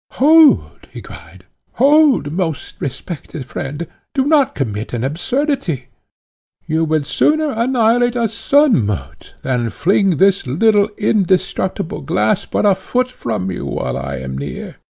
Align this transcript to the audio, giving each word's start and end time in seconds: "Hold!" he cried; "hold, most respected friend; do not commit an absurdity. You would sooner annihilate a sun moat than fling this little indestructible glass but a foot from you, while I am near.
"Hold!" 0.13 0.79
he 0.89 0.99
cried; 0.99 1.45
"hold, 1.73 2.31
most 2.31 2.73
respected 2.79 3.45
friend; 3.45 3.85
do 4.15 4.25
not 4.25 4.55
commit 4.55 4.93
an 4.93 5.03
absurdity. 5.03 5.89
You 6.65 6.85
would 6.85 7.05
sooner 7.05 7.51
annihilate 7.51 8.15
a 8.15 8.27
sun 8.27 8.83
moat 8.87 9.35
than 9.43 9.69
fling 9.69 10.17
this 10.17 10.47
little 10.47 10.89
indestructible 10.97 12.01
glass 12.01 12.45
but 12.45 12.65
a 12.65 12.73
foot 12.73 13.09
from 13.09 13.51
you, 13.51 13.63
while 13.67 13.95
I 13.95 14.15
am 14.15 14.39
near. 14.39 14.77